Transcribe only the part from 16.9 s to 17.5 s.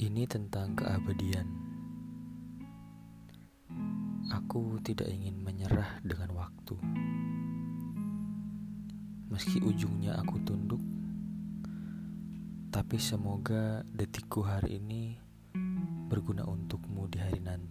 di hari